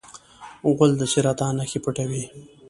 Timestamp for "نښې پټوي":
1.59-2.23